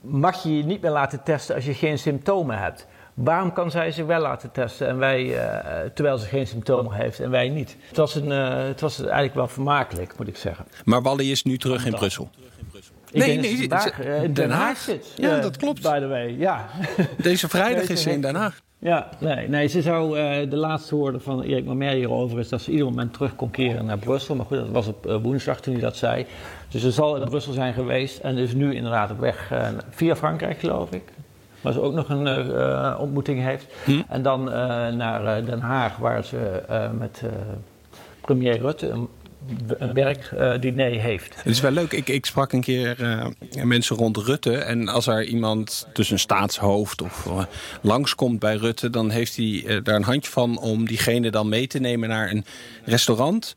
[0.00, 2.86] mag je je niet meer laten testen als je geen symptomen hebt.
[3.24, 7.20] Waarom kan zij zich wel laten testen en wij, uh, terwijl ze geen symptomen heeft
[7.20, 7.76] en wij niet?
[7.88, 10.66] Het was, een, uh, het was eigenlijk wel vermakelijk, moet ik zeggen.
[10.84, 12.30] Maar Wally is nu terug in Brussel.
[13.12, 15.12] Ik nee, nee, vandaag, in Den Haag zit.
[15.16, 15.82] Ja, dat klopt.
[15.82, 16.68] By the way, ja.
[17.22, 18.60] Deze vrijdag is ze in Den Haag.
[18.78, 22.60] Ja, nee, nee ze zou, uh, de laatste woorden van Erik Mamer hierover is dat
[22.60, 24.34] ze ieder moment terug kon keren naar Brussel.
[24.34, 26.26] Maar goed, dat was op uh, woensdag toen hij dat zei.
[26.68, 30.16] Dus ze zal in Brussel zijn geweest en is nu inderdaad op weg uh, via
[30.16, 31.02] Frankrijk, geloof ik.
[31.60, 33.66] Waar ze ook nog een uh, ontmoeting heeft.
[33.84, 34.00] Hm.
[34.08, 34.54] En dan uh,
[34.88, 36.62] naar Den Haag, waar ze
[36.98, 37.22] met
[38.20, 39.08] premier Rutte een,
[39.78, 41.34] een werkdiner heeft.
[41.36, 41.92] Het is wel leuk.
[41.92, 42.96] Ik, ik sprak een keer
[43.62, 44.56] mensen rond Rutte.
[44.56, 47.28] En als er iemand, dus een staatshoofd of
[47.80, 48.90] langskomt bij Rutte...
[48.90, 52.44] dan heeft hij daar een handje van om diegene dan mee te nemen naar een
[52.84, 53.54] restaurant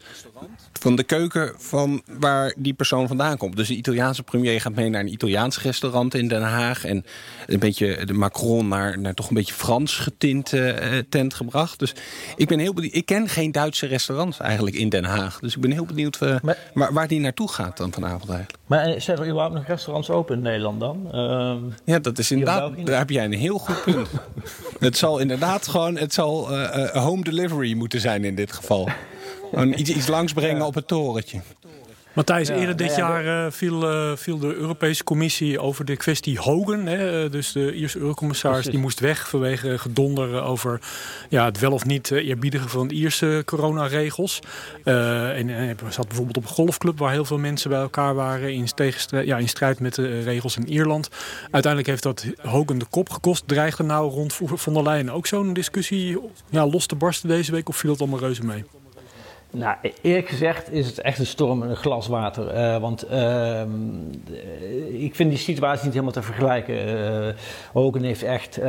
[0.79, 3.55] van de keuken van waar die persoon vandaan komt.
[3.55, 6.85] Dus de Italiaanse premier gaat mee naar een Italiaans restaurant in Den Haag.
[6.85, 7.05] En
[7.45, 11.79] een beetje de Macron naar, naar toch een beetje Frans getinte uh, tent gebracht.
[11.79, 11.93] Dus
[12.35, 12.93] ik ben heel benieuwd.
[12.93, 15.39] Ik ken geen Duitse restaurants eigenlijk in Den Haag.
[15.39, 18.57] Dus ik ben heel benieuwd uh, maar, waar, waar die naartoe gaat dan vanavond eigenlijk.
[18.67, 21.11] Maar uh, zijn er überhaupt nog restaurants open in Nederland dan?
[21.11, 22.85] Ehm, ja, dat is inderdaad.
[22.85, 24.09] Daar heb jij een heel goed punt.
[24.79, 25.97] het zal inderdaad gewoon.
[25.97, 26.57] Het zal
[26.93, 28.89] home delivery moeten zijn in dit geval.
[29.53, 31.41] Gewoon iets, iets langsbrengen op het torentje.
[32.13, 36.85] Matthijs, eerder dit jaar uh, viel, uh, viel, de Europese Commissie over de kwestie Hogan.
[36.85, 40.79] Hè, dus de Ierse Eurocommissaris die moest weg vanwege gedonder over
[41.29, 44.39] ja, het wel of niet eerbiedigen van de Ierse coronaregels.
[44.83, 48.53] Uh, en hij zat bijvoorbeeld op een golfclub waar heel veel mensen bij elkaar waren
[48.53, 48.67] in,
[49.25, 51.09] ja, in strijd met de regels in Ierland.
[51.41, 53.43] Uiteindelijk heeft dat Hogan de kop gekost.
[53.47, 56.17] Dreigde nou rond von der Leyen ook zo'n discussie
[56.49, 58.63] ja, los te barsten deze week of viel het allemaal reuze mee?
[59.55, 62.55] Nou, eerlijk gezegd is het echt een storm in een glas water.
[62.55, 63.61] Uh, want uh,
[65.03, 66.87] ik vind die situatie niet helemaal te vergelijken.
[66.87, 67.33] Uh,
[67.73, 68.59] Hogan heeft echt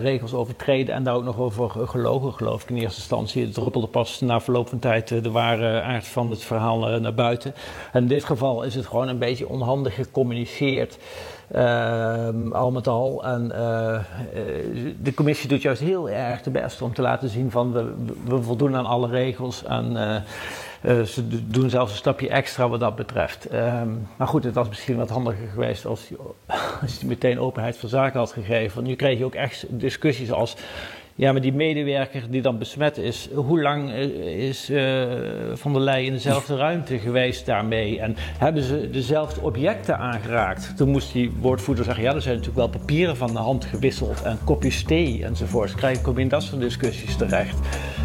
[0.00, 3.44] regels overtreden en daar ook nog over gelogen, geloof ik, in eerste instantie.
[3.44, 7.54] Het druppelde pas na verloop van tijd de ware aard van het verhaal naar buiten.
[7.92, 10.98] En in dit geval is het gewoon een beetje onhandig gecommuniceerd.
[11.52, 13.24] Uh, al met al.
[13.24, 13.98] En uh,
[15.02, 18.76] de commissie doet juist heel erg de best om te laten zien van we, voldoen
[18.76, 19.64] aan alle regels.
[19.64, 19.92] En
[20.82, 23.52] uh, ze doen zelfs een stapje extra wat dat betreft.
[23.52, 28.18] Um, maar goed, het was misschien wat handiger geweest als hij meteen openheid van zaken
[28.18, 28.74] had gegeven.
[28.74, 30.56] Want nu kreeg je ook echt discussies als
[31.16, 33.92] ja, maar die medewerker die dan besmet is, hoe lang
[34.24, 35.02] is uh,
[35.52, 38.00] Van der Leyen in dezelfde ruimte geweest daarmee?
[38.00, 40.76] En hebben ze dezelfde objecten aangeraakt?
[40.76, 44.22] Toen moest die woordvoerder zeggen, ja, er zijn natuurlijk wel papieren van de hand gewisseld
[44.22, 45.74] en kopjes thee enzovoort.
[45.74, 47.58] Krijg ik in dat soort discussies terecht.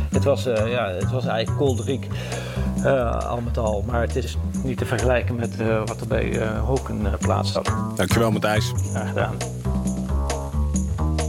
[0.10, 2.08] Het was, uh, ja, het was eigenlijk kolderiek,
[2.78, 3.84] uh, al met al.
[3.88, 7.74] Maar het is niet te vergelijken met wat er bij Hoken plaats had.
[7.96, 8.74] Dankjewel Matthijs.
[8.92, 9.59] Graag gedaan.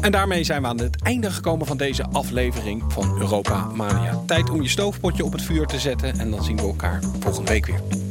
[0.01, 4.23] En daarmee zijn we aan het einde gekomen van deze aflevering van Europa Mania.
[4.27, 7.51] Tijd om je stoofpotje op het vuur te zetten en dan zien we elkaar volgende
[7.51, 8.10] week weer.